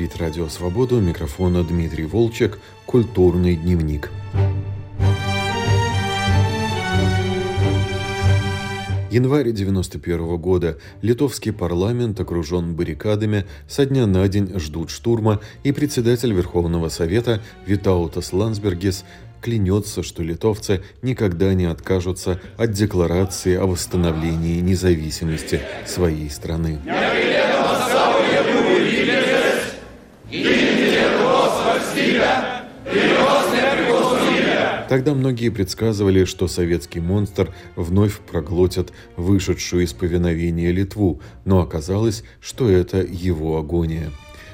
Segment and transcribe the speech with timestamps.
[0.00, 4.10] Говорит Радио Свобода, микрофона Дмитрий Волчек, «Культурный дневник».
[9.10, 10.78] Январь 91 года.
[11.02, 18.32] Литовский парламент окружен баррикадами, со дня на день ждут штурма, и председатель Верховного Совета Витаутас
[18.32, 19.04] Лансбергес
[19.42, 26.78] клянется, что литовцы никогда не откажутся от декларации о восстановлении независимости своей страны.
[34.90, 42.68] Тогда многие предсказывали, что советский монстр вновь проглотит вышедшую из повиновения Литву, но оказалось, что
[42.68, 44.10] это его агония.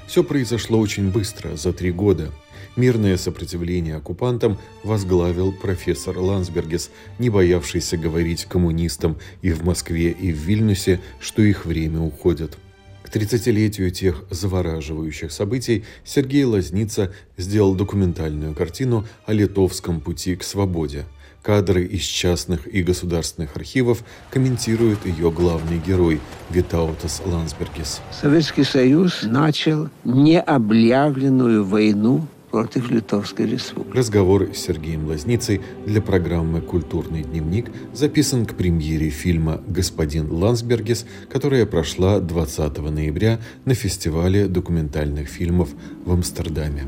[0.07, 2.33] Все произошло очень быстро, за три года.
[2.77, 10.37] Мирное сопротивление оккупантам возглавил профессор Лансбергес, не боявшийся говорить коммунистам и в Москве, и в
[10.37, 12.59] Вильнюсе, что их время уходит.
[13.07, 21.05] К 30-летию тех завораживающих событий Сергей Лазница сделал документальную картину о литовском пути к свободе.
[21.41, 28.01] Кадры из частных и государственных архивов комментирует ее главный герой Витаутас Лансбергис.
[28.11, 32.27] Советский Союз начал необъявленную войну
[32.57, 33.95] против Литовской Республики.
[33.95, 41.67] Разговор с Сергеем Лазницей для программы «Культурный дневник» записан к премьере фильма «Господин Лансбергес», которая
[41.67, 45.69] прошла 20 ноября на фестивале документальных фильмов
[46.07, 46.85] в Амстердаме.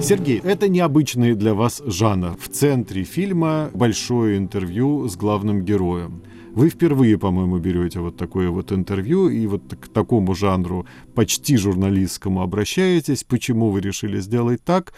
[0.00, 2.36] Сергей, это необычный для вас жанр.
[2.38, 6.22] В центре фильма большое интервью с главным героем.
[6.54, 12.42] Вы впервые, по-моему, берете вот такое вот интервью и вот к такому жанру почти журналистскому
[12.42, 13.24] обращаетесь.
[13.24, 14.92] Почему вы решили сделать так?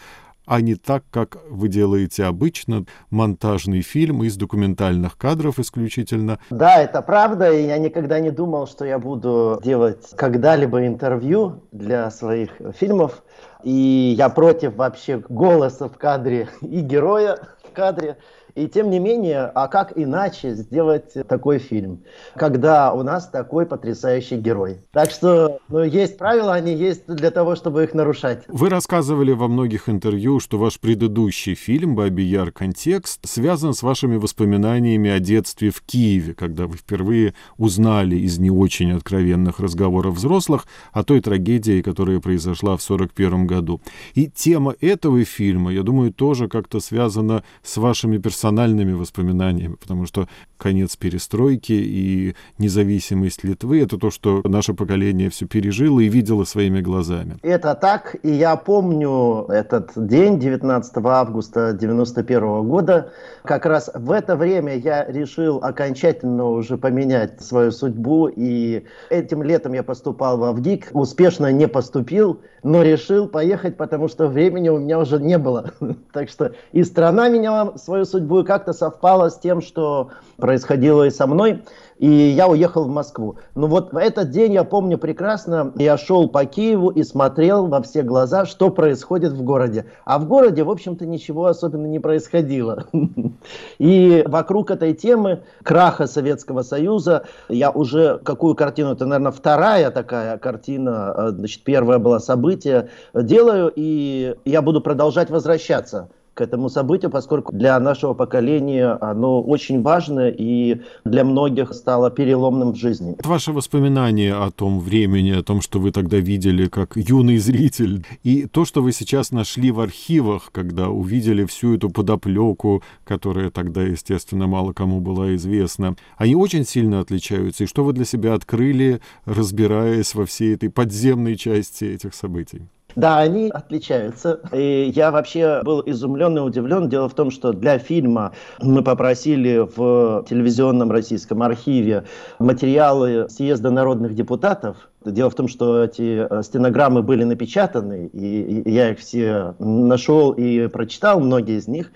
[0.45, 6.39] а не так, как вы делаете обычно, монтажный фильм из документальных кадров исключительно.
[6.51, 12.11] Да, это правда, и я никогда не думал, что я буду делать когда-либо интервью для
[12.11, 13.23] своих фильмов,
[13.63, 18.17] и я против вообще голоса в кадре и героя в кадре.
[18.55, 22.03] И тем не менее, а как иначе сделать такой фильм,
[22.37, 24.77] когда у нас такой потрясающий герой?
[24.91, 28.45] Так что ну, есть правила, они есть для того, чтобы их нарушать.
[28.47, 32.51] Вы рассказывали во многих интервью, что ваш предыдущий фильм «Баби Яр.
[32.51, 38.51] Контекст» связан с вашими воспоминаниями о детстве в Киеве, когда вы впервые узнали из не
[38.51, 43.81] очень откровенных разговоров взрослых о той трагедии, которая произошла в 1941 году.
[44.13, 50.05] И тема этого фильма, я думаю, тоже как-то связана с вашими персонажами персональными воспоминаниями, потому
[50.05, 56.43] что конец перестройки и независимость Литвы— это то, что наше поколение все пережило и видело
[56.43, 57.37] своими глазами.
[57.41, 63.11] Это так, и я помню этот день, 19 августа 91 года.
[63.43, 69.73] Как раз в это время я решил окончательно уже поменять свою судьбу, и этим летом
[69.73, 74.99] я поступал в Авгик, успешно не поступил, но решил поехать, потому что времени у меня
[74.99, 75.71] уже не было.
[76.13, 81.09] Так что и страна меняла свою судьбу, и как-то совпало с тем, что происходило и
[81.09, 81.63] со мной,
[81.97, 83.37] и я уехал в Москву.
[83.55, 87.81] Но вот в этот день я помню прекрасно, я шел по Киеву и смотрел во
[87.81, 89.85] все глаза, что происходит в городе.
[90.03, 92.85] А в городе, в общем-то, ничего особенно не происходило.
[93.77, 100.37] И вокруг этой темы краха Советского Союза, я уже какую картину, это, наверное, вторая такая
[100.37, 107.09] картина, э, значит, первая была событие, делаю, и я буду продолжать возвращаться к этому событию,
[107.09, 113.15] поскольку для нашего поколения оно очень важно и для многих стало переломным в жизни.
[113.23, 118.45] Ваши воспоминания о том времени, о том, что вы тогда видели как юный зритель, и
[118.47, 124.45] то, что вы сейчас нашли в архивах, когда увидели всю эту подоплеку, которая тогда, естественно,
[124.45, 127.63] мало кому была известна, они очень сильно отличаются.
[127.63, 132.67] И что вы для себя открыли, разбираясь во всей этой подземной части этих событий?
[132.95, 134.39] Да, они отличаются.
[134.53, 136.87] И я вообще был изумлен и удивлен.
[136.87, 138.31] Дело в том, что для фильма
[138.61, 142.05] мы попросили в телевизионном российском архиве
[142.39, 144.89] материалы съезда народных депутатов.
[145.05, 150.67] Дело в том, что эти э, стенограммы были напечатаны, и я их все нашел и
[150.67, 151.91] прочитал, многие из них.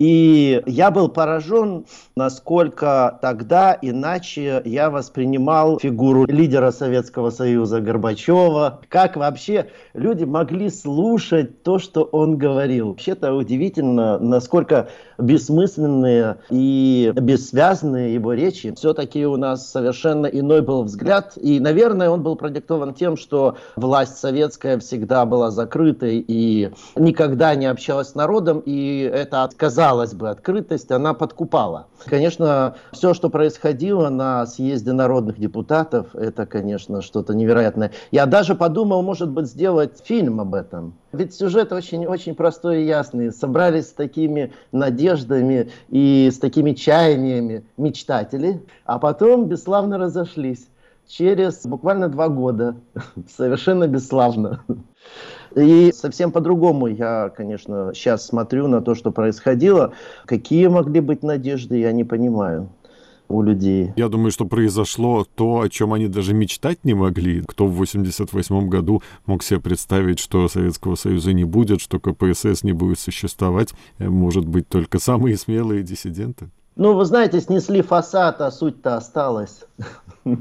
[0.00, 1.84] И я был поражен,
[2.16, 11.62] насколько тогда иначе я воспринимал фигуру лидера Советского Союза Горбачева, как вообще люди могли слушать
[11.62, 12.88] то, что он говорил.
[12.88, 14.88] Вообще-то удивительно, насколько
[15.20, 18.74] бессмысленные и бессвязные его речи.
[18.74, 24.18] Все-таки у нас совершенно иной был взгляд, и, наверное, он был продиктован тем, что власть
[24.18, 30.90] советская всегда была закрытой и никогда не общалась с народом, и это, казалось бы, открытость,
[30.90, 31.86] она подкупала.
[32.06, 37.92] Конечно, все, что происходило на съезде народных депутатов, это, конечно, что-то невероятное.
[38.10, 40.94] Я даже подумал, может быть, сделать фильм об этом.
[41.12, 43.32] Ведь сюжет очень-очень простой и ясный.
[43.32, 50.68] Собрались с такими надеждами и с такими чаяниями мечтатели, а потом бесславно разошлись.
[51.08, 52.76] Через буквально два года.
[53.28, 54.62] Совершенно бесславно.
[55.56, 59.92] И совсем по-другому я, конечно, сейчас смотрю на то, что происходило.
[60.26, 62.68] Какие могли быть надежды, я не понимаю
[63.30, 63.92] у людей.
[63.96, 67.42] Я думаю, что произошло то, о чем они даже мечтать не могли.
[67.42, 72.72] Кто в 88 году мог себе представить, что Советского Союза не будет, что КПСС не
[72.72, 76.50] будет существовать, э, может быть, только самые смелые диссиденты?
[76.76, 79.64] Ну, вы знаете, снесли фасад, а суть-то осталась.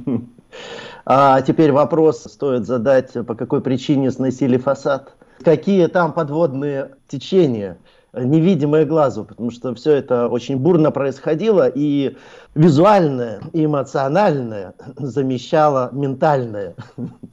[1.05, 5.13] А теперь вопрос стоит задать, по какой причине сносили фасад.
[5.43, 7.77] Какие там подводные течения?
[8.13, 12.15] Невидимое глазу, потому что все это очень бурно происходило, и
[12.55, 16.75] визуальное, и эмоциональное замещало ментальное.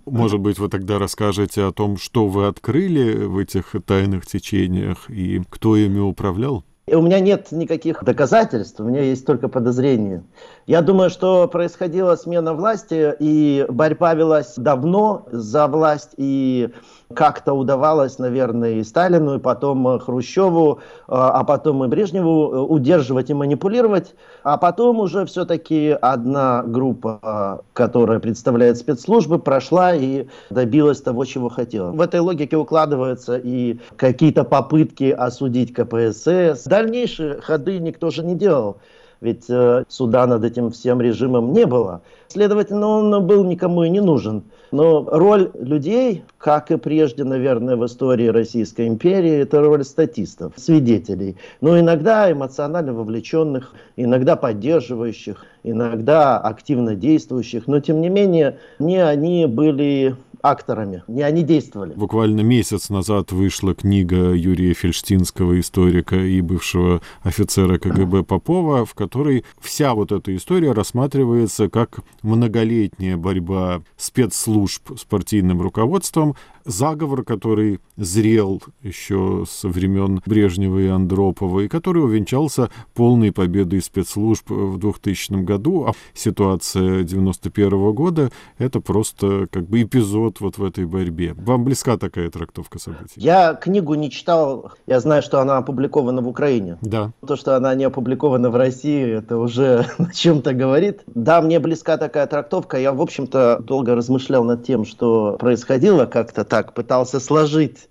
[0.04, 5.42] Может быть, вы тогда расскажете о том, что вы открыли в этих тайных течениях и
[5.50, 6.64] кто ими управлял?
[6.88, 10.22] У меня нет никаких доказательств, у меня есть только подозрения.
[10.68, 16.70] Я думаю, что происходила смена власти, и борьба велась давно за власть, и
[17.14, 20.78] как-то удавалось, наверное, и Сталину, и потом Хрущеву, э,
[21.08, 24.14] а потом и Брежневу э, удерживать и манипулировать.
[24.42, 31.92] А потом уже все-таки одна группа, которая представляет спецслужбы, прошла и добилась того, чего хотела.
[31.92, 36.64] В этой логике укладываются и какие-то попытки осудить КПСС.
[36.76, 38.76] Дальнейшие ходы никто же не делал
[39.20, 42.02] ведь э, суда над этим всем режимом не было.
[42.28, 44.44] Следовательно, он был никому и не нужен.
[44.72, 51.36] Но роль людей, как и прежде, наверное, в истории Российской империи, это роль статистов, свидетелей.
[51.60, 57.68] Но иногда эмоционально вовлеченных, иногда поддерживающих, иногда активно действующих.
[57.68, 60.16] Но, тем не менее, не они были
[60.50, 61.94] акторами, не они действовали.
[61.94, 69.44] Буквально месяц назад вышла книга Юрия Фельштинского, историка и бывшего офицера КГБ Попова, в которой
[69.60, 78.62] вся вот эта история рассматривается как многолетняя борьба спецслужб с партийным руководством заговор, который зрел
[78.82, 85.86] еще со времен Брежнева и Андропова, и который увенчался полной победой спецслужб в 2000 году.
[85.86, 91.34] А ситуация 91 года— это просто как бы эпизод вот в этой борьбе.
[91.36, 93.14] Вам близка такая трактовка событий?
[93.16, 94.72] Я книгу не читал.
[94.86, 96.78] Я знаю, что она опубликована в Украине.
[96.80, 97.12] Да.
[97.26, 101.02] То, что она не опубликована в России, это уже о чем-то говорит.
[101.06, 102.78] Да, мне близка такая трактовка.
[102.78, 107.88] Я, в общем-то, долго размышлял над тем, что происходило как-то так пытался сложить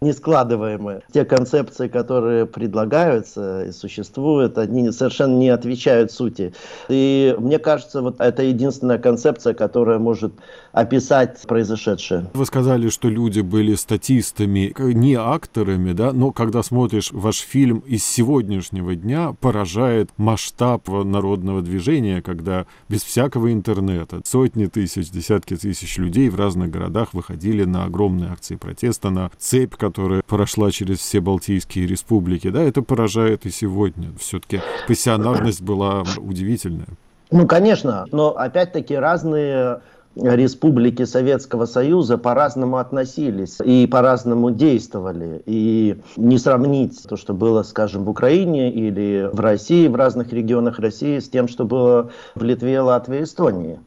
[0.00, 1.02] нескладываемые.
[1.12, 6.52] Те концепции, которые предлагаются и существуют, они совершенно не отвечают сути.
[6.88, 10.32] И мне кажется, вот это единственная концепция, которая может
[10.72, 12.30] описать произошедшее.
[12.34, 18.04] Вы сказали, что люди были статистами, не акторами, да, но когда смотришь ваш фильм из
[18.04, 26.28] сегодняшнего дня, поражает масштаб народного движения, когда без всякого интернета сотни тысяч, десятки тысяч людей
[26.28, 31.86] в разных городах выходили на огромные акции протеста, на цепь, которая прошла через все Балтийские
[31.86, 34.08] республики, да, это поражает и сегодня.
[34.18, 36.88] Все-таки пассионарность была удивительная.
[37.30, 39.80] Ну, конечно, но опять-таки разные
[40.16, 45.42] республики Советского Союза по-разному относились и по-разному действовали.
[45.46, 50.78] И не сравнить то, что было, скажем, в Украине или в России, в разных регионах
[50.78, 53.78] России, с тем, что было в Литве, Латвии, Эстонии.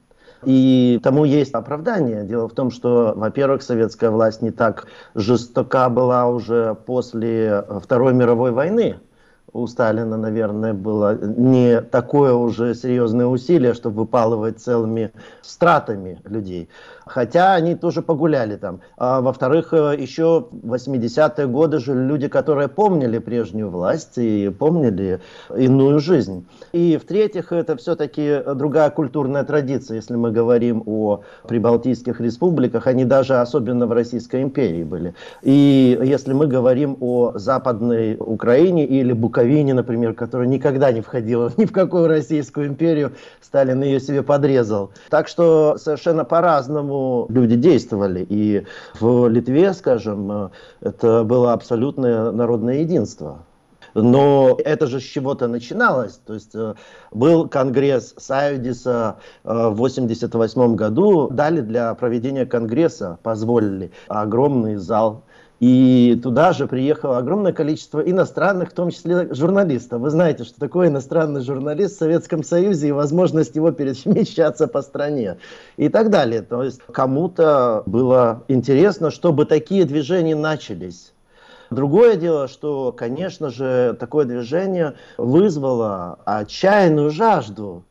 [0.46, 2.24] И тому есть оправдание.
[2.24, 8.52] Дело в том, что, во-первых, советская власть не так жестока была уже после Второй мировой
[8.52, 9.00] войны.
[9.52, 16.70] У Сталина, наверное, было не такое уже серьезное усилие, чтобы выпалывать целыми стратами людей
[17.10, 18.80] хотя они тоже погуляли там.
[18.98, 25.20] А, во-вторых, э, еще 80-е годы жили люди, которые помнили прежнюю власть и помнили
[25.56, 26.46] иную жизнь.
[26.72, 33.40] И в-третьих, это все-таки другая культурная традиция, если мы говорим о прибалтийских республиках, они даже
[33.40, 35.14] особенно в Российской империи были.
[35.42, 39.39] И если мы говорим о Западной Украине или Буковине,
[39.74, 44.92] например, которая никогда не входила ни в какую Российскую империю, Сталин ее себе подрезал.
[45.10, 48.26] Так что совершенно по-разному люди действовали.
[48.28, 48.66] И
[49.00, 53.40] в Литве, скажем, это было абсолютное народное единство.
[53.94, 56.20] Но это же с чего-то начиналось.
[56.26, 56.76] То есть э,
[57.12, 65.24] был конгресс Сайодиса э, в 1988 году, дали для проведения конгресса, позволили огромный зал
[65.60, 70.02] и туда же приехало огромное количество иностранных, в том числе журналистов.
[70.02, 75.38] Вы знаете, что такое иностранный журналист в Советском Союзе и возможность его перемещаться по стране
[75.76, 76.42] и так далее.
[76.42, 81.12] То есть кому-то было интересно, чтобы такие движения начались.
[81.72, 87.84] Другое дело, что, конечно же, такое движение вызвало отчаянную жажду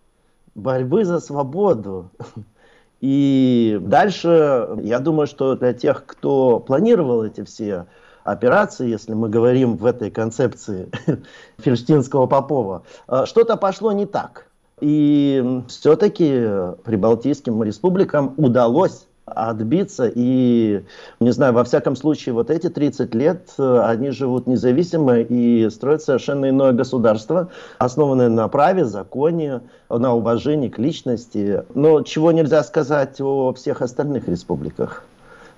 [0.55, 2.11] борьбы за свободу.
[3.01, 7.87] И дальше, я думаю, что для тех, кто планировал эти все
[8.25, 10.91] операции, если мы говорим в этой концепции
[11.59, 14.47] Фельштинского Попова, э, что-то пошло не так.
[14.81, 16.47] И все-таки
[16.85, 20.11] прибалтийским республикам удалось отбиться.
[20.15, 20.83] И,
[21.21, 26.03] не знаю, во всяком случае, вот эти 30 лет, э, они живут независимо и строят
[26.03, 31.65] совершенно иное государство, основанное на праве, законе, на уважении к личности.
[31.75, 35.05] Но чего нельзя сказать о всех остальных республиках.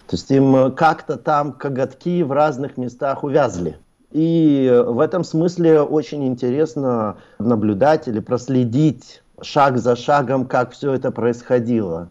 [0.06, 3.78] То есть им как-то там коготки в разных местах увязли.
[4.10, 11.12] И в этом смысле очень интересно наблюдать или проследить шаг за шагом, как все это
[11.12, 12.10] происходило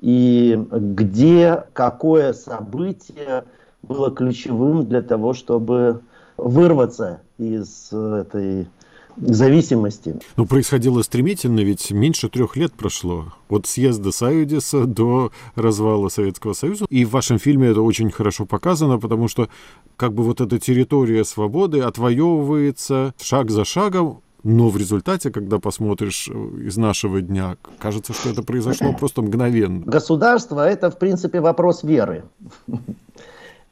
[0.00, 3.44] и где какое событие
[3.82, 6.00] было ключевым для того, чтобы
[6.36, 8.68] вырваться из этой
[9.16, 10.16] зависимости.
[10.36, 13.32] Ну, происходило стремительно, ведь меньше трех лет прошло.
[13.48, 16.86] От съезда Союзиса до развала Советского Союза.
[16.90, 19.48] И в вашем фильме это очень хорошо показано, потому что
[19.96, 26.30] как бы вот эта территория свободы отвоевывается шаг за шагом, но в результате, когда посмотришь
[26.32, 29.84] э, из нашего дня, кажется, что это произошло просто мгновенно.
[29.84, 32.24] Государство– это, в принципе, вопрос веры.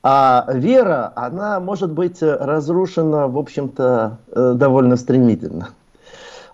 [0.07, 5.71] А вера, она может быть разрушена, в общем-то, э, довольно стремительно.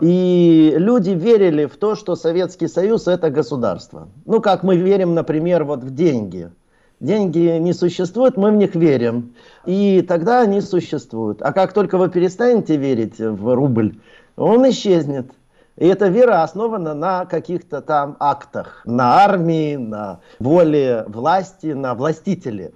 [0.00, 4.06] И люди верили в то, что Советский Союз– это государство.
[4.24, 6.52] Ну, как мы верим, например, вот в деньги.
[7.00, 9.34] Деньги не существуют, мы в них верим.
[9.64, 11.40] И тогда они существуют.
[11.40, 13.98] А как только вы перестанете верить в рубль,
[14.36, 15.32] он исчезнет.
[15.76, 22.72] И эта вера основана на каких-то там актах, на армии, на воле власти, на властителе.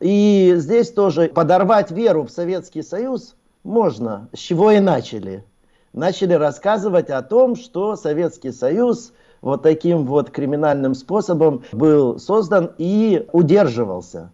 [0.00, 4.28] И здесь тоже подорвать веру в Советский Союз можно.
[4.32, 5.44] С чего и начали.
[5.92, 13.26] Начали рассказывать о том, что Советский Союз вот таким вот криминальным способом был создан и
[13.32, 14.30] удерживался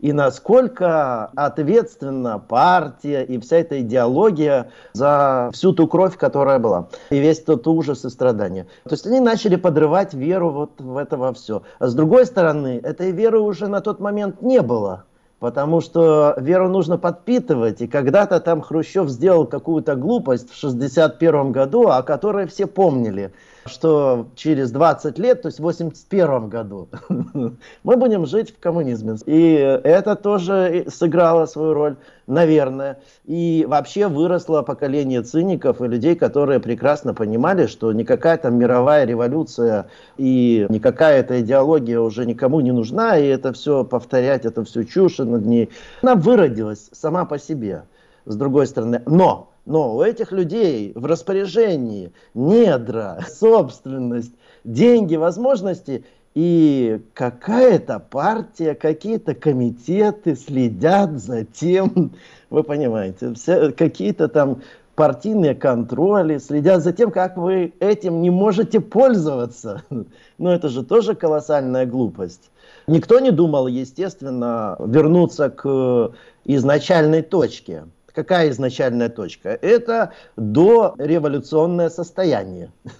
[0.00, 7.18] и насколько ответственна партия и вся эта идеология за всю ту кровь, которая была, и
[7.18, 8.66] весь тот ужас и страдания.
[8.84, 11.62] То есть они начали подрывать веру вот в это во все.
[11.78, 15.04] А с другой стороны, этой веры уже на тот момент не было.
[15.38, 17.80] Потому что веру нужно подпитывать.
[17.80, 23.32] И когда-то там Хрущев сделал какую-то глупость в 1961 году, о которой все помнили
[23.66, 29.16] что через 20 лет, то есть в 81 году, мы будем жить в коммунизме.
[29.26, 33.00] И это тоже сыграло свою роль, наверное.
[33.24, 39.88] И вообще выросло поколение циников и людей, которые прекрасно понимали, что никакая там мировая революция
[40.16, 45.18] и никакая эта идеология уже никому не нужна, и это все повторять, это все чушь
[45.18, 45.70] над ней.
[46.02, 47.84] Она выродилась сама по себе,
[48.26, 49.02] с другой стороны.
[49.06, 54.32] Но но у этих людей в распоряжении недра, собственность,
[54.64, 62.12] деньги, возможности, и какая-то партия, какие-то комитеты следят за тем,
[62.50, 63.34] вы понимаете,
[63.76, 64.60] какие-то там
[64.96, 69.84] партийные контроли, следят за тем, как вы этим не можете пользоваться.
[70.38, 72.50] Но это же тоже колоссальная глупость.
[72.88, 76.12] Никто не думал, естественно, вернуться к
[76.44, 77.84] изначальной точке.
[78.14, 79.50] Какая изначальная точка?
[79.50, 82.70] Это до революционное состояние.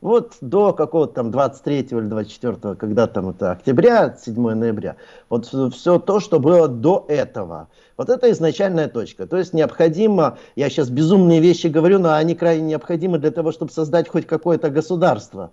[0.00, 4.96] Вот до какого-то там 23 или 24, когда там это октября, 7 ноября,
[5.28, 7.68] вот все то, что было до этого.
[7.98, 9.26] Вот это изначальная точка.
[9.26, 13.72] То есть необходимо, я сейчас безумные вещи говорю, но они крайне необходимы для того, чтобы
[13.72, 15.50] создать хоть какое-то государство.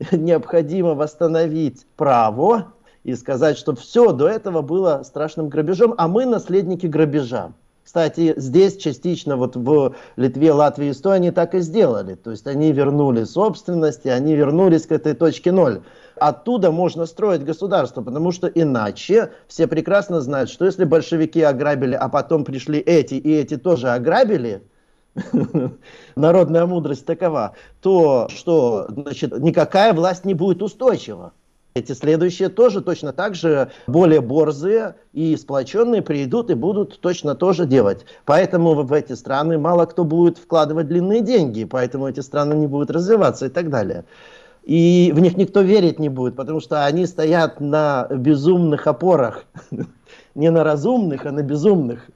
[0.10, 2.72] Необходимо восстановить право
[3.04, 7.52] и сказать, что все до этого было страшным грабежом, а мы наследники грабежа.
[7.84, 12.14] Кстати, здесь частично вот в Литве, Латвии, Эстонии так и сделали.
[12.14, 15.82] То есть они вернули собственность, и они вернулись к этой точке ноль.
[16.16, 22.08] Оттуда можно строить государство, потому что иначе все прекрасно знают, что если большевики ограбили, а
[22.08, 24.62] потом пришли эти, и эти тоже ограбили,
[26.16, 31.32] народная мудрость такова, то что значит, никакая власть не будет устойчива.
[31.74, 37.64] Эти следующие тоже точно так же более борзые и сплоченные придут и будут точно тоже
[37.64, 38.04] делать.
[38.24, 42.90] Поэтому в эти страны мало кто будет вкладывать длинные деньги, поэтому эти страны не будут
[42.90, 44.04] развиваться и так далее.
[44.64, 49.44] И в них никто верить не будет, потому что они стоят на безумных опорах.
[50.36, 52.06] Не на разумных, а на безумных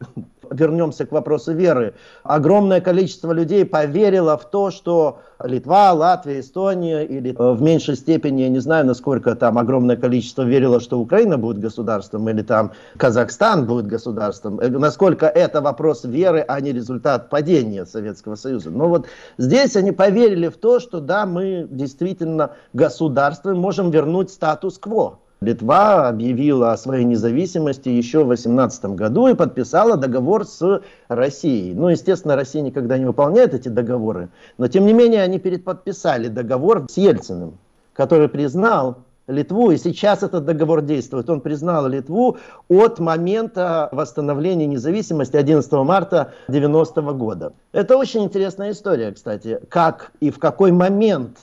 [0.51, 7.31] вернемся к вопросу веры, огромное количество людей поверило в то, что Литва, Латвия, Эстония или
[7.31, 11.59] э, в меньшей степени, я не знаю, насколько там огромное количество верило, что Украина будет
[11.59, 17.85] государством или там Казахстан будет государством, э, насколько это вопрос веры, а не результат падения
[17.87, 18.71] Советского Союза.
[18.71, 19.07] Но вот
[19.39, 25.19] здесь они поверили в то, что да, мы действительно государство, можем вернуть статус-кво.
[25.45, 31.75] Литва объявила о своей независимости еще в 18 году и подписала договор с Россией.
[31.75, 36.87] Ну, естественно, Россия никогда не выполняет эти договоры, но тем не менее они переподписали договор
[36.89, 37.59] с Ельциным,
[37.93, 41.31] который признал Литву, и сейчас этот договор действует.
[41.31, 47.53] Он признал Литву от момента восстановления независимости 11 марта 90 года.
[47.73, 51.39] Это очень интересная история, кстати, как и в какой момент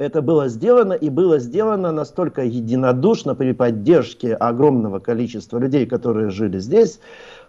[0.00, 6.58] это было сделано, и было сделано настолько единодушно при поддержке огромного количества людей, которые жили
[6.58, 7.00] здесь,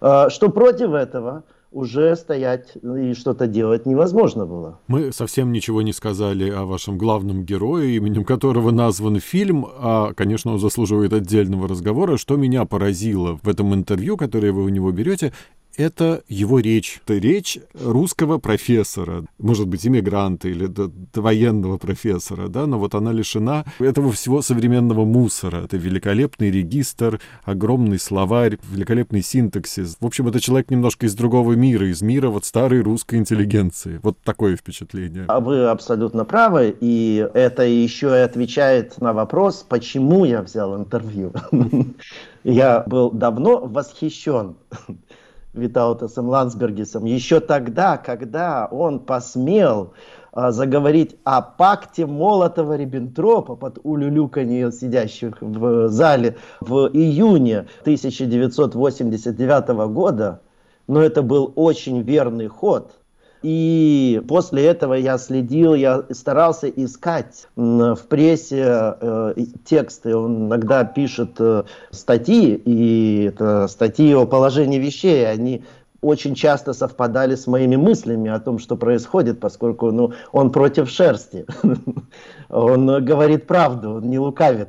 [0.01, 4.79] э, что против этого уже стоять и что-то делать невозможно было.
[4.87, 10.51] Мы совсем ничего не сказали о вашем главном герое, именем которого назван фильм, а, конечно,
[10.51, 12.17] он заслуживает отдельного разговора.
[12.17, 15.31] Что меня поразило в этом интервью, которое вы у него берете,
[15.77, 17.01] это его речь.
[17.05, 20.69] Это речь русского профессора, может быть, иммигранта или
[21.13, 25.63] военного профессора, да, но вот она лишена этого всего современного мусора.
[25.65, 29.97] Это великолепный регистр, огромный словарь, великолепный синтаксис.
[29.99, 33.99] В общем, это человек немножко из другого мира, из мира вот старой русской интеллигенции.
[34.03, 35.25] Вот такое впечатление.
[35.27, 41.33] А вы абсолютно правы, и это еще и отвечает на вопрос, почему я взял интервью.
[42.43, 44.55] Я был давно восхищен
[45.53, 49.93] Витаутасом Лансбергисом еще тогда, когда он посмел
[50.31, 60.41] а, заговорить о пакте Молотова-Риббентропа под улюлюканье сидящих в зале в июне 1989 года,
[60.87, 62.95] но это был очень верный ход–
[63.41, 69.33] и после этого я следил, я старался искать в прессе э,
[69.65, 70.15] тексты.
[70.15, 75.27] Он иногда пишет э, статьи, и это статьи о положении вещей.
[75.27, 75.63] Они
[76.01, 81.45] очень часто совпадали с моими мыслями о том, что происходит, поскольку ну, он против шерсти.
[82.49, 84.67] Он говорит правду, он не лукавит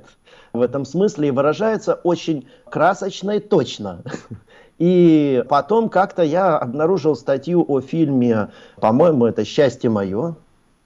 [0.53, 4.03] в этом смысле и выражается очень красочно и точно.
[4.83, 8.49] И потом как-то я обнаружил статью о фильме,
[8.81, 10.35] по-моему, это «Счастье мое»,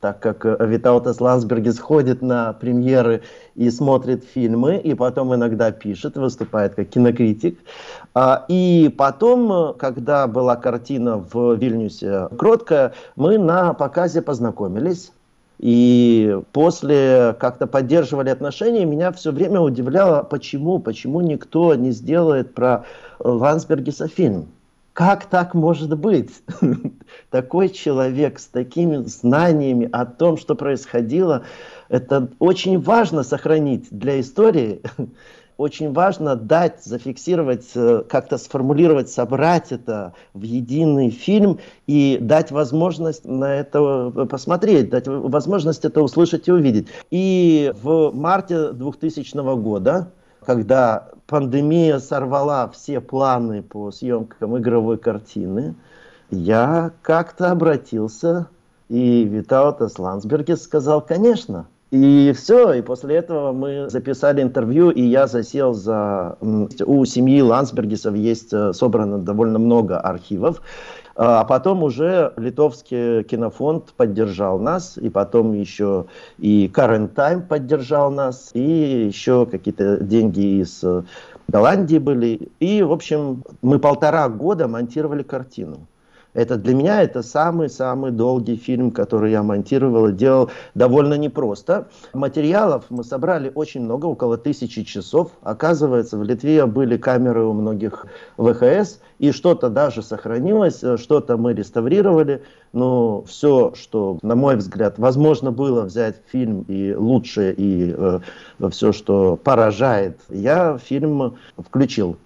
[0.01, 3.23] так как Витаутас Лансбергис ходит на премьеры
[3.55, 7.59] и смотрит фильмы, и потом иногда пишет, выступает как кинокритик.
[8.13, 15.11] А, и потом, когда была картина в Вильнюсе «Кроткая», мы на показе познакомились.
[15.59, 22.85] И после как-то поддерживали отношения, меня все время удивляло, почему, почему никто не сделает про
[23.19, 24.49] Лансбергиса фильм.
[24.93, 26.31] Как так может быть?
[27.31, 31.43] Такой человек с такими знаниями о том, что происходило,
[31.89, 34.81] это очень важно сохранить для истории
[35.57, 43.25] очень важно дать, зафиксировать, э, как-то сформулировать, собрать это в единый фильм и дать возможность
[43.25, 46.89] на это э, посмотреть, дать возможность это услышать и увидеть.
[47.11, 50.13] И в марте 2000 года,
[50.45, 55.75] когда пандемия сорвала все планы по съемкам игровой картины,
[56.31, 58.49] я как-то обратился,
[58.89, 65.27] и Витаутас Ландсбергес сказал, конечно, и все, и после этого мы записали интервью, и я
[65.27, 66.37] засел за...
[66.41, 70.63] У семьи Лансбергисов есть э, собрано довольно много архивов,
[71.15, 76.07] а потом уже литовский кинофонд поддержал нас, и потом еще
[76.39, 81.05] и Current Time поддержал нас, и еще какие-то деньги из э,
[81.49, 82.49] Голландии были.
[82.59, 85.87] И, в общем, мы полтора года монтировали картину.
[86.37, 91.89] Это для меня это самый-самый долгий фильм, который я монтировал и делал довольно непросто.
[92.13, 95.31] Материалов мы собрали очень много, около тысячи часов.
[95.43, 98.05] Оказывается, в Литве были камеры у многих
[98.37, 102.43] ВХС, и что-то даже сохранилось, что-то мы реставрировали.
[102.75, 108.21] Но все, что, на мой взгляд, возможно было взять фильм и лучшее, и э,
[108.71, 112.19] все, что поражает, я фильм включил.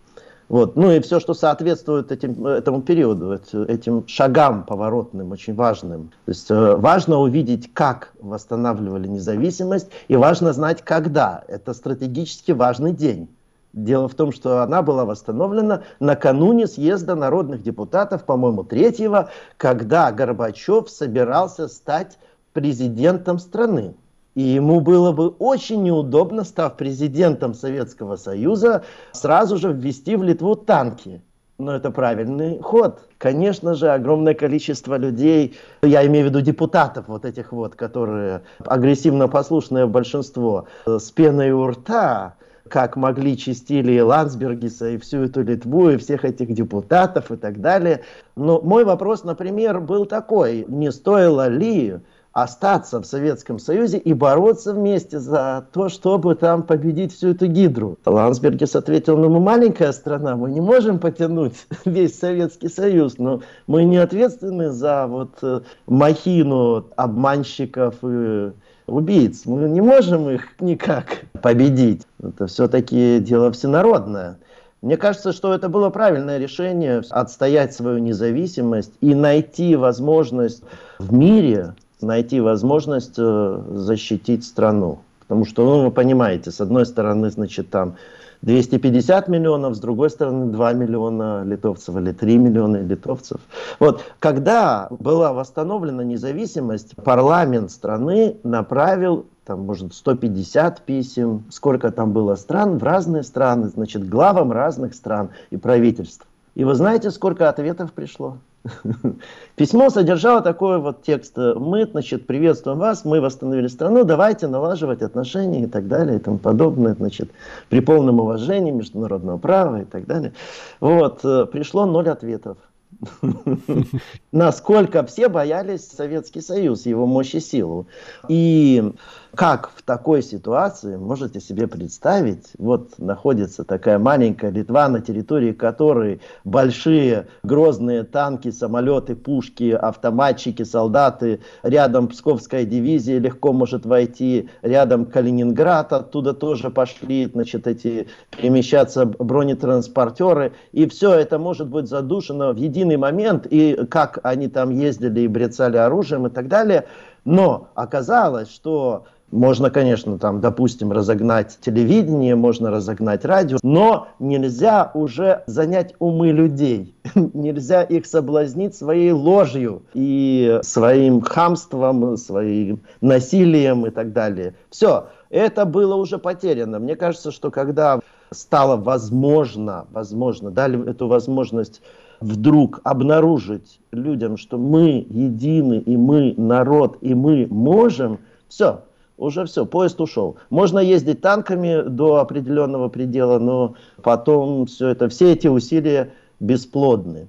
[0.50, 0.74] Вот.
[0.74, 6.10] Ну и все, что соответствует этим, этому периоду, этим шагам поворотным, очень важным.
[6.24, 11.44] То есть э, важно увидеть, как восстанавливали независимость, и важно знать, когда.
[11.46, 13.28] Это стратегически важный день.
[13.72, 20.90] Дело в том, что она была восстановлена накануне съезда народных депутатов, по-моему, третьего, когда Горбачев
[20.90, 22.18] собирался стать
[22.52, 23.94] президентом страны.
[24.34, 30.54] И ему было бы очень неудобно, став президентом Советского Союза, сразу же ввести в Литву
[30.54, 31.20] танки.
[31.58, 33.00] Но это правильный ход.
[33.18, 39.28] Конечно же, огромное количество людей, я имею в виду депутатов вот этих вот, которые агрессивно
[39.28, 42.36] послушное большинство, с пеной у рта,
[42.68, 47.60] как могли чистили и Ландсбергиса, и всю эту Литву, и всех этих депутатов и так
[47.60, 48.04] далее.
[48.36, 51.96] Но мой вопрос, например, был такой, не стоило ли
[52.32, 57.98] остаться в Советском Союзе и бороться вместе за то, чтобы там победить всю эту гидру.
[58.06, 63.84] Ландсбергес ответил, ну мы маленькая страна, мы не можем потянуть весь Советский Союз, но мы
[63.84, 68.52] не ответственны за вот э, махину обманщиков и
[68.86, 69.46] убийц.
[69.46, 72.06] Мы не можем их никак победить.
[72.22, 74.38] Это все-таки дело всенародное.
[74.82, 80.62] Мне кажется, что это было правильное решение отстоять свою независимость и найти возможность
[80.98, 84.98] в мире, найти возможность э, защитить страну.
[85.20, 87.94] Потому что, ну, вы понимаете, с одной стороны, значит, там
[88.42, 93.40] 250 миллионов, с другой стороны 2 миллиона литовцев или 3 миллиона литовцев.
[93.78, 102.36] Вот, когда была восстановлена независимость, парламент страны направил там, может, 150 писем, сколько там было
[102.36, 106.26] стран, в разные страны, значит, главам разных стран и правительств.
[106.54, 108.38] И вы знаете, сколько ответов пришло?
[109.57, 111.37] Письмо содержало такой вот текст.
[111.37, 116.38] Мы, значит, приветствуем вас, мы восстановили страну, давайте налаживать отношения и так далее и тому
[116.38, 117.31] подобное, значит,
[117.68, 120.33] при полном уважении международного права и так далее.
[120.81, 122.59] Вот, э, пришло ноль ответов.
[124.33, 127.87] Насколько все боялись Советский Союз, его мощь и силу.
[128.29, 128.92] И
[129.35, 136.20] как в такой ситуации, можете себе представить, вот находится такая маленькая Литва, на территории которой
[136.44, 145.92] большие грозные танки, самолеты, пушки, автоматчики, солдаты, рядом Псковская дивизия легко может войти, рядом Калининград,
[145.92, 152.79] оттуда тоже пошли, значит, эти перемещаться бронетранспортеры, и все это может быть задушено в единый
[152.96, 156.86] момент, и как они там ездили и брецали оружием и так далее,
[157.24, 165.44] но оказалось, что можно, конечно, там, допустим, разогнать телевидение, можно разогнать радио, но нельзя уже
[165.46, 166.94] занять умы людей.
[167.14, 174.54] нельзя их соблазнить своей ложью и своим хамством, своим насилием и так далее.
[174.70, 176.78] Все, это было уже потеряно.
[176.78, 178.00] Мне кажется, что когда
[178.32, 181.82] стало возможно, возможно, дали эту возможность
[182.20, 188.83] вдруг обнаружить людям, что мы едины, и мы народ, и мы можем, все,
[189.16, 190.37] уже все, поезд ушел.
[190.50, 197.28] Можно ездить танками до определенного предела, но потом все это, все эти усилия бесплодны.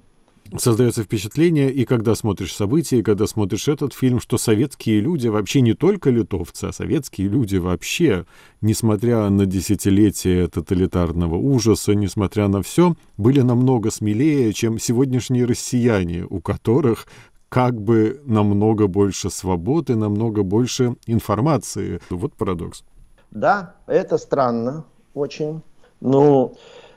[0.58, 5.60] Создается впечатление, и когда смотришь события, и когда смотришь этот фильм, что советские люди вообще
[5.60, 8.26] не только литовцы, а советские люди вообще,
[8.60, 16.40] несмотря на десятилетия тоталитарного ужаса, несмотря на все, были намного смелее, чем сегодняшние россияне, у
[16.40, 17.06] которых
[17.48, 22.00] как бы намного больше свободы, намного больше информации.
[22.10, 22.84] Вот парадокс.
[23.30, 24.84] Да, это странно
[25.14, 25.62] очень.
[26.00, 26.56] Ну,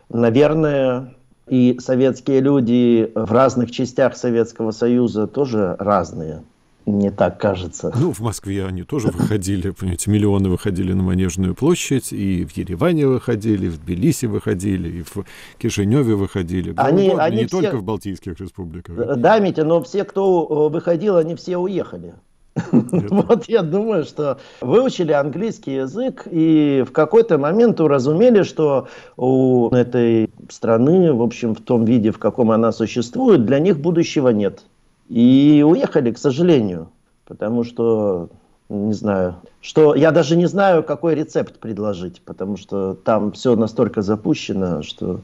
[0.09, 1.15] наверное,
[1.47, 6.43] и советские люди в разных частях Советского Союза тоже разные.
[6.85, 7.91] Мне так кажется.
[7.99, 13.07] Ну, в Москве они тоже выходили, понимаете, миллионы выходили на Манежную площадь, и в Ереване
[13.07, 15.25] выходили, и в Тбилиси выходили, и в
[15.57, 16.75] Кишиневе выходили.
[16.77, 17.61] Они, угодно, они не все...
[17.61, 19.17] только в Балтийских республиках.
[19.17, 22.13] Да, Митя, но все, кто выходил, они все уехали.
[22.71, 28.87] Вот я думаю, что выучили английский язык и в какой-то момент уразумели, что
[29.17, 34.29] у этой страны, в общем, в том виде, в каком она существует, для них будущего
[34.29, 34.63] нет.
[35.09, 36.89] И уехали, к сожалению,
[37.25, 38.29] потому что,
[38.69, 44.01] не знаю, что я даже не знаю, какой рецепт предложить, потому что там все настолько
[44.01, 45.19] запущено, что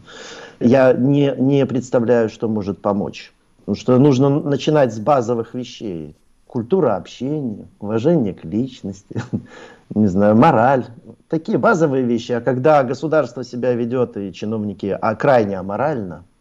[0.60, 3.32] я не, не представляю, что может помочь.
[3.60, 6.16] Потому что нужно начинать с базовых вещей.
[6.52, 9.22] Культура общения, уважение к личности,
[9.96, 10.84] не знаю, мораль.
[11.30, 12.34] Такие базовые вещи.
[12.34, 16.26] А когда государство себя ведет и чиновники а крайне аморально–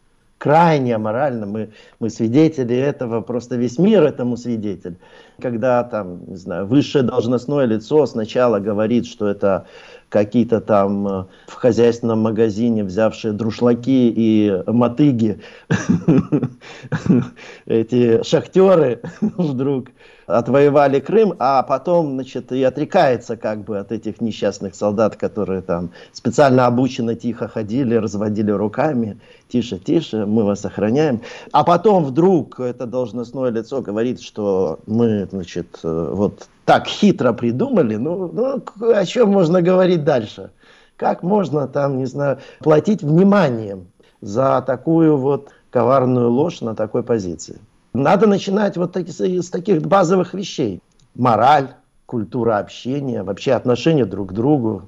[0.41, 1.45] крайне аморально.
[1.45, 1.69] Мы,
[1.99, 4.97] мы свидетели этого, просто весь мир этому свидетель.
[5.39, 9.67] Когда там, не знаю, высшее должностное лицо сначала говорит, что это
[10.11, 15.41] какие-то там э, в хозяйственном магазине взявшие друшлаки и мотыги,
[17.65, 19.87] эти шахтеры вдруг
[20.27, 25.91] отвоевали Крым, а потом, значит, и отрекается как бы от этих несчастных солдат, которые там
[26.11, 31.21] специально обученно тихо ходили, разводили руками, тише, тише, мы вас охраняем.
[31.51, 37.97] А потом вдруг это должностное лицо говорит, что мы, значит, э, вот так хитро придумали,
[37.97, 40.51] ну, ну о чем можно говорить дальше?
[40.95, 43.87] Как можно там, не знаю, платить вниманием
[44.21, 47.59] за такую вот коварную ложь на такой позиции?
[47.91, 50.81] Надо начинать вот таки, с таких базовых вещей.
[51.13, 51.71] Мораль,
[52.05, 54.83] культура общения, вообще отношения друг к другу.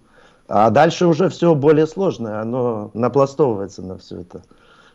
[0.48, 4.41] А дальше уже все более сложное, оно напластовывается на все это.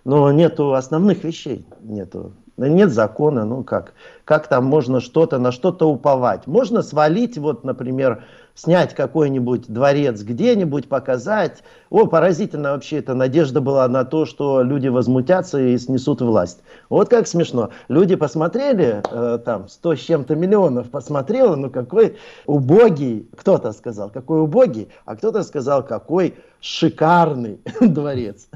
[0.05, 2.33] Но нету основных вещей, нету.
[2.67, 3.93] Нет закона, ну как?
[4.25, 6.47] Как там можно что-то на что-то уповать?
[6.47, 8.25] Можно свалить, вот, например,
[8.59, 11.63] снять какой-нибудь дворец где-нибудь, показать.
[11.91, 16.61] О, поразительно вообще, это надежда была на то, что люди возмутятся и снесут власть.
[16.89, 17.71] Вот как смешно.
[17.87, 22.17] Люди посмотрели, э, там, сто с чем-то миллионов посмотрело, ну какой
[22.47, 28.49] убогий, кто-то сказал, какой убогий, а кто-то сказал, какой шикарный дворец.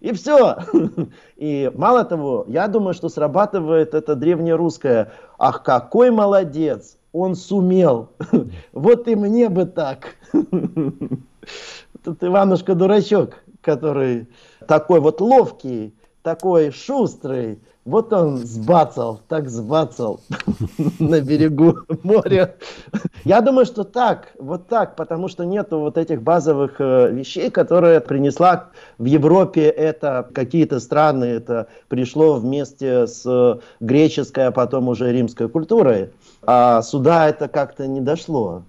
[0.00, 0.56] И все.
[1.36, 6.96] И мало того, я думаю, что срабатывает это древнерусское «Ах, какой молодец!
[7.14, 8.10] Он сумел!
[8.72, 10.16] Вот и мне бы так!»
[12.02, 14.28] Тут Иванушка дурачок, который
[14.66, 20.20] такой вот ловкий, такой шустрый, вот он сбацал, так сбацал
[20.98, 22.56] на берегу моря.
[23.24, 28.00] Я думаю, что так, вот так, потому что нету вот этих базовых э, вещей, которые
[28.00, 35.48] принесла в Европе это какие-то страны, это пришло вместе с греческой, а потом уже римской
[35.48, 36.10] культурой.
[36.42, 38.62] А сюда это как-то не дошло.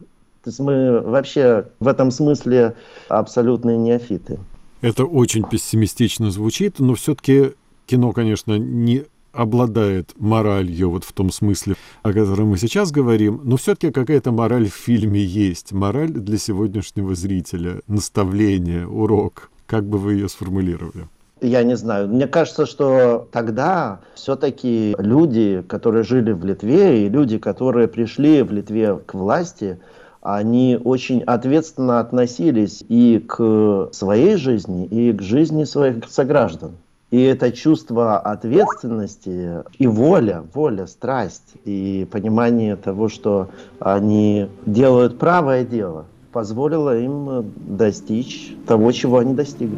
[0.43, 2.75] То есть мы вообще в этом смысле
[3.07, 4.39] абсолютные неофиты.
[4.81, 7.53] Это очень пессимистично звучит, но все-таки
[7.85, 13.57] кино, конечно, не обладает моралью вот в том смысле, о котором мы сейчас говорим, но
[13.57, 15.73] все-таки какая-то мораль в фильме есть.
[15.73, 19.51] Мораль для сегодняшнего зрителя, наставление, урок.
[19.65, 21.07] Как бы вы ее сформулировали?
[21.41, 22.07] Я не знаю.
[22.07, 28.53] Мне кажется, что тогда все-таки люди, которые жили в Литве, и люди, которые пришли в
[28.53, 29.79] Литве к власти,
[30.21, 36.77] они очень ответственно относились и к своей жизни, и к жизни своих сограждан.
[37.15, 45.63] И это чувство ответственности и воля, воля, страсть и понимание того, что они делают правое
[45.63, 49.77] дело, позволило им достичь того, чего они достигли.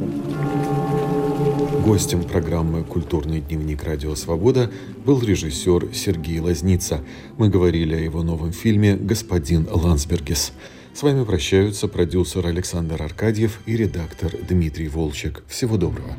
[1.85, 4.71] Гостем программы «Культурный дневник Радио Свобода»
[5.05, 7.01] был режиссер Сергей Лазница.
[7.37, 10.53] Мы говорили о его новом фильме «Господин Лансбергес».
[10.91, 15.43] С вами прощаются продюсер Александр Аркадьев и редактор Дмитрий Волчек.
[15.47, 16.09] Всего доброго.